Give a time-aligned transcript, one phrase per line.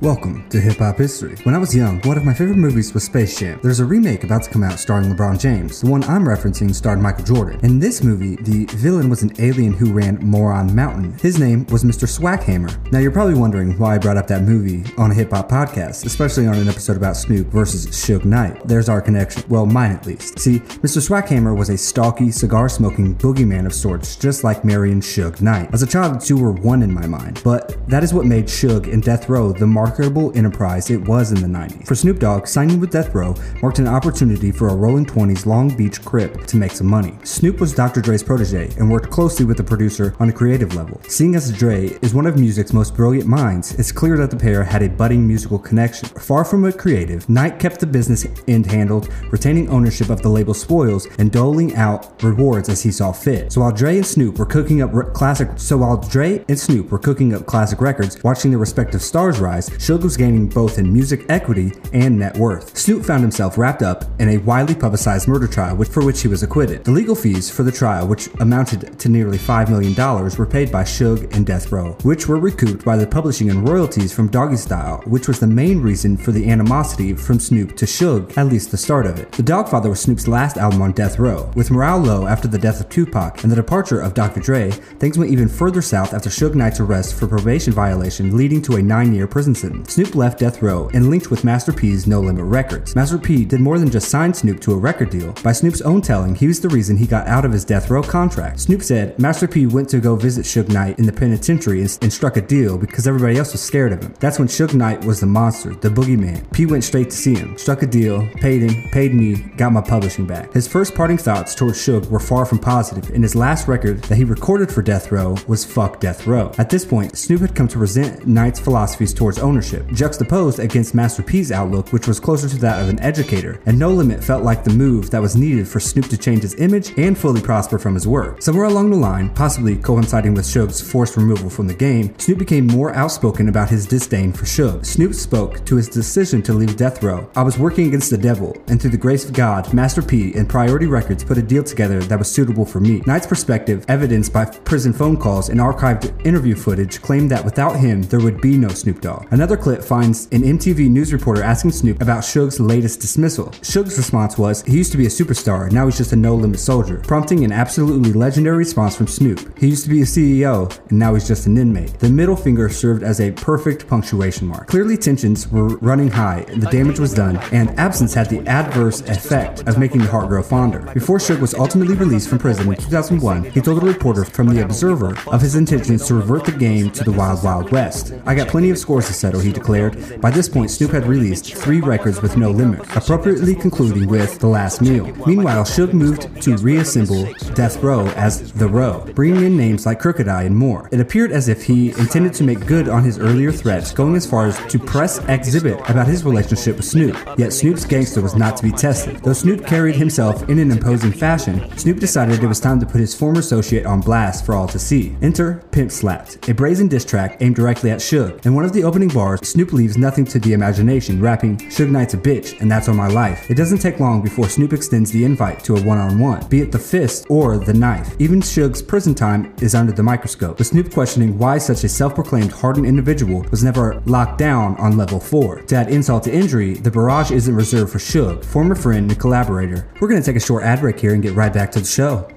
[0.00, 1.34] Welcome to Hip Hop History.
[1.42, 3.58] When I was young, one of my favorite movies was Space Jam.
[3.64, 5.80] There's a remake about to come out starring LeBron James.
[5.80, 7.58] The one I'm referencing starred Michael Jordan.
[7.64, 11.18] In this movie, the villain was an alien who ran Moron Mountain.
[11.18, 12.06] His name was Mr.
[12.06, 12.92] Swackhammer.
[12.92, 16.06] Now you're probably wondering why I brought up that movie on a hip hop podcast,
[16.06, 18.68] especially on an episode about Snoop versus Suge Knight.
[18.68, 19.42] There's our connection.
[19.48, 20.38] Well, mine at least.
[20.38, 21.04] See, Mr.
[21.04, 25.70] Swackhammer was a stalky, cigar smoking boogeyman of sorts, just like Marion Suge Knight.
[25.74, 28.44] As a child, the two were one in my mind, but that is what made
[28.44, 31.86] Suge and Death Row the marketable enterprise it was in the 90s.
[31.86, 35.74] For Snoop Dogg, signing with Death Row marked an opportunity for a Rolling 20s Long
[35.74, 37.18] Beach Crip to make some money.
[37.24, 38.02] Snoop was Dr.
[38.02, 41.00] Dre's protege and worked closely with the producer on a creative level.
[41.08, 44.62] Seeing as Dre is one of music's most brilliant minds, it's clear that the pair
[44.62, 46.06] had a budding musical connection.
[46.10, 50.52] Far from a creative, Knight kept the business end handled, retaining ownership of the label
[50.52, 53.52] spoils and doling out rewards as he saw fit.
[53.52, 56.90] So while Dre and Snoop were cooking up re- classic, so while Dre and Snoop
[56.90, 60.92] were cooking up classic records, watching their respective stars rise, Suge was gaining both in
[60.92, 62.76] music equity and net worth.
[62.76, 66.26] Snoop found himself wrapped up in a widely publicized murder trial, which, for which he
[66.26, 66.84] was acquitted.
[66.84, 69.94] The legal fees for the trial, which amounted to nearly $5 million,
[70.36, 74.12] were paid by Suge and Death Row, which were recouped by the publishing and royalties
[74.12, 78.46] from Doggystyle, which was the main reason for the animosity from Snoop to Suge, at
[78.46, 79.30] least the start of it.
[79.32, 81.50] The Dogfather was Snoop's last album on Death Row.
[81.54, 84.40] With morale low after the death of Tupac and the departure of Dr.
[84.40, 88.74] Dre, things went even further south after Suge Knight's arrest for probation violation, leading to
[88.74, 89.67] a nine year prison sentence.
[89.86, 92.94] Snoop left Death Row and linked with Master P's No Limit Records.
[92.94, 95.32] Master P did more than just sign Snoop to a record deal.
[95.42, 98.02] By Snoop's own telling, he was the reason he got out of his Death Row
[98.02, 98.60] contract.
[98.60, 102.12] Snoop said Master P went to go visit Suge Knight in the penitentiary and, and
[102.12, 104.14] struck a deal because everybody else was scared of him.
[104.20, 106.50] That's when Suge Knight was the monster, the boogeyman.
[106.52, 109.80] P went straight to see him, struck a deal, paid him, paid me, got my
[109.80, 110.52] publishing back.
[110.52, 114.16] His first parting thoughts towards Suge were far from positive, and his last record that
[114.16, 116.52] he recorded for Death Row was Fuck Death Row.
[116.58, 121.22] At this point, Snoop had come to resent Knight's philosophies towards ownership, juxtaposed against Master
[121.22, 124.64] P's outlook, which was closer to that of an educator, and No Limit felt like
[124.64, 127.94] the move that was needed for Snoop to change his image and fully prosper from
[127.94, 128.42] his work.
[128.42, 132.66] Somewhere along the line, possibly coinciding with Suge's forced removal from the game, Snoop became
[132.66, 134.84] more outspoken about his disdain for Suge.
[134.84, 137.28] Snoop spoke to his decision to leave Death Row.
[137.36, 140.48] I was working against the devil, and through the grace of God, Master P and
[140.48, 143.02] Priority Records put a deal together that was suitable for me.
[143.06, 148.02] Knight's perspective, evidenced by prison phone calls and archived interview footage, claimed that without him,
[148.02, 149.26] there would be no Snoop Dogg.
[149.30, 153.46] Another clip finds an MTV news reporter asking Snoop about Suge's latest dismissal.
[153.62, 156.98] Suge's response was, he used to be a superstar, now he's just a no-limit soldier,
[157.06, 159.58] prompting an absolutely legendary response from Snoop.
[159.58, 161.98] He used to be a CEO, and now he's just an inmate.
[161.98, 164.68] The middle finger served as a perfect punctuation mark.
[164.68, 169.66] Clearly tensions were running high, the damage was done, and absence had the adverse effect
[169.68, 170.90] of making the heart grow fonder.
[170.94, 174.62] Before Suge was ultimately released from prison in 2001, he told a reporter from The
[174.64, 178.14] Observer of his intentions to revert the game to the Wild Wild West.
[178.26, 180.20] I got plenty of scores to settle, he declared.
[180.20, 184.46] By this point, Snoop had released three records with no limit, appropriately concluding with The
[184.46, 185.06] Last Meal.
[185.26, 190.28] Meanwhile, Suge moved to reassemble Death Row as The Row, bringing in names like Crooked
[190.28, 190.88] I and more.
[190.90, 194.26] It appeared as if he intended to make good on his earlier threats, going as
[194.26, 197.16] far as to press exhibit about his relationship with Snoop.
[197.36, 199.16] Yet Snoop's gangster was not to be tested.
[199.18, 203.00] Though Snoop carried himself in an imposing fashion, Snoop decided it was time to put
[203.00, 205.16] his former associate on blast for all to see.
[205.22, 208.44] Enter Pimp Slapped, a brazen diss track aimed directly at Suge.
[208.46, 209.08] In one of the opening
[209.42, 213.08] Snoop leaves nothing to the imagination, rapping, Suge Knight's a bitch, and that's on my
[213.08, 213.50] life.
[213.50, 216.60] It doesn't take long before Snoop extends the invite to a one on one, be
[216.60, 218.14] it the fist or the knife.
[218.20, 222.14] Even Suge's prison time is under the microscope, with Snoop questioning why such a self
[222.14, 225.62] proclaimed hardened individual was never locked down on level 4.
[225.62, 229.88] To add insult to injury, the barrage isn't reserved for Suge, former friend and collaborator.
[230.00, 232.28] We're gonna take a short ad break here and get right back to the show.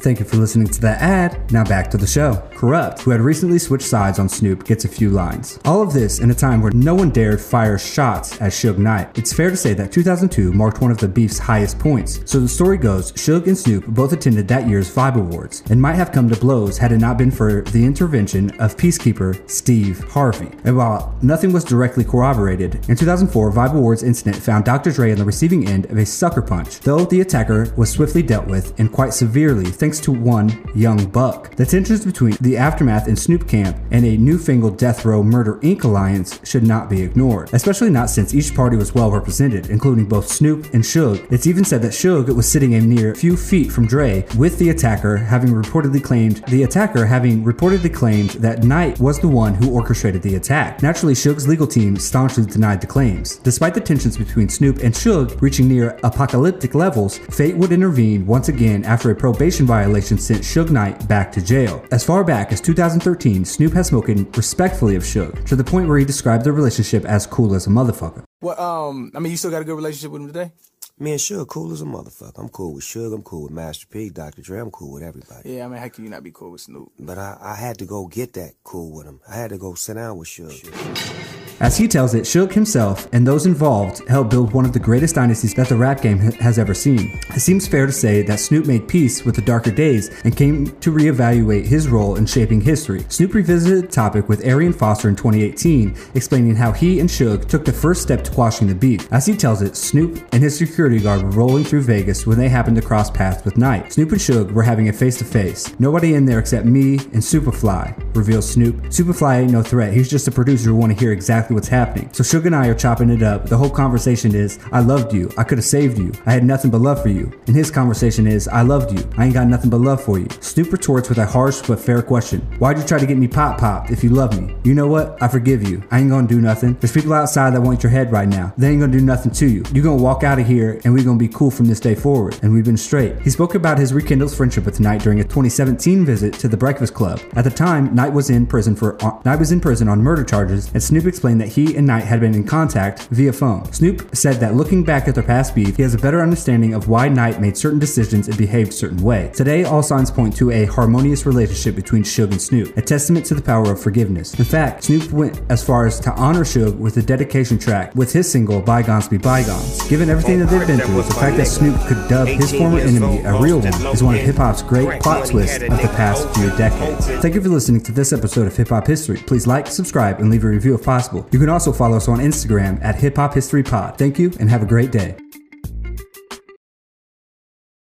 [0.00, 1.50] Thank you for listening to that ad.
[1.50, 2.34] Now back to the show.
[2.56, 5.60] Kurupt, who had recently switched sides on Snoop, gets a few lines.
[5.66, 9.16] All of this in a time where no one dared fire shots at Suge Knight.
[9.18, 12.20] It's fair to say that 2002 marked one of the beef's highest points.
[12.24, 15.96] So the story goes, Suge and Snoop both attended that year's Vibe Awards and might
[15.96, 20.50] have come to blows had it not been for the intervention of peacekeeper Steve Harvey.
[20.64, 24.92] And while nothing was directly corroborated, in 2004 Vibe Awards incident found Dr.
[24.92, 28.46] Dre on the receiving end of a sucker punch, though the attacker was swiftly dealt
[28.46, 31.54] with and quite severely thanks to one Young Buck.
[31.56, 35.84] The tensions between the aftermath in Snoop Camp and a newfangled Death Row Murder Inc.
[35.84, 40.28] alliance should not be ignored, especially not since each party was well represented, including both
[40.28, 41.26] Snoop and Suge.
[41.32, 44.70] It's even said that Suge was sitting a mere few feet from Dre, with the
[44.70, 49.72] attacker having reportedly claimed the attacker having reportedly claimed that Knight was the one who
[49.72, 50.82] orchestrated the attack.
[50.82, 53.36] Naturally, Suge's legal team staunchly denied the claims.
[53.38, 58.48] Despite the tensions between Snoop and Suge reaching near apocalyptic levels, fate would intervene once
[58.48, 61.84] again after a probation violation violation sent Suge Knight back to jail.
[61.90, 65.98] As far back as 2013, Snoop has spoken respectfully of Suge, to the point where
[65.98, 68.24] he described their relationship as cool as a motherfucker.
[68.42, 70.52] Well, um, I mean, you still got a good relationship with him today?
[70.98, 72.38] Me and Suge cool as a motherfucker.
[72.38, 73.14] I'm cool with Suge.
[73.14, 74.42] I'm cool with Master P, Dr.
[74.42, 74.60] Dre.
[74.60, 75.54] I'm cool with everybody.
[75.54, 76.90] Yeah, I mean, how can you not be cool with Snoop?
[76.98, 79.20] But I, I had to go get that cool with him.
[79.28, 81.35] I had to go sit down with Suge.
[81.58, 85.14] As he tells it, Suge himself and those involved helped build one of the greatest
[85.14, 87.18] dynasties that the rap game has ever seen.
[87.34, 90.66] It seems fair to say that Snoop made peace with the darker days and came
[90.80, 93.06] to reevaluate his role in shaping history.
[93.08, 97.64] Snoop revisited the topic with Arian Foster in 2018, explaining how he and Suge took
[97.64, 99.10] the first step to quashing the beef.
[99.10, 102.50] As he tells it, Snoop and his security guard were rolling through Vegas when they
[102.50, 103.94] happened to cross paths with Knight.
[103.94, 105.74] Snoop and Suge were having a face to face.
[105.78, 108.76] Nobody in there except me and Superfly, reveals Snoop.
[108.86, 109.94] Superfly ain't no threat.
[109.94, 112.12] He's just a producer who want to hear exactly what's happening.
[112.12, 113.46] So Suge and I are chopping it up.
[113.46, 115.30] The whole conversation is, I loved you.
[115.36, 116.12] I could have saved you.
[116.26, 117.32] I had nothing but love for you.
[117.46, 119.08] And his conversation is, I loved you.
[119.16, 120.28] I ain't got nothing but love for you.
[120.40, 122.40] Snoop retorts with a harsh but fair question.
[122.58, 124.54] Why'd you try to get me pop popped if you love me?
[124.64, 125.20] You know what?
[125.22, 125.82] I forgive you.
[125.90, 126.74] I ain't gonna do nothing.
[126.80, 128.52] There's people outside that want your head right now.
[128.56, 129.62] They ain't gonna do nothing to you.
[129.72, 132.38] You're gonna walk out of here and we're gonna be cool from this day forward.
[132.42, 133.20] And we've been straight.
[133.20, 136.94] He spoke about his rekindled friendship with Knight during a 2017 visit to the Breakfast
[136.94, 137.20] Club.
[137.34, 140.24] At the time, Knight was in prison for uh, Knight was in prison on murder
[140.24, 143.70] charges, and Snoop explained that he and Knight had been in contact via phone.
[143.72, 146.88] Snoop said that looking back at their past beef, he has a better understanding of
[146.88, 149.30] why Knight made certain decisions and behaved certain way.
[149.34, 153.34] Today, all signs point to a harmonious relationship between Suge and Snoop, a testament to
[153.34, 154.38] the power of forgiveness.
[154.38, 158.12] In fact, Snoop went as far as to honor Suge with a dedication track with
[158.12, 159.86] his single Bygones Be Bygones.
[159.88, 163.20] Given everything that they've been through, the fact that Snoop could dub his former enemy
[163.24, 166.50] a real one is one of hip hop's great plot twists of the past few
[166.56, 167.06] decades.
[167.22, 169.18] Thank you for listening to this episode of Hip Hop History.
[169.18, 171.25] Please like, subscribe, and leave a review if possible.
[171.32, 173.98] You can also follow us on Instagram at Hip Hop History Pod.
[173.98, 175.16] Thank you and have a great day.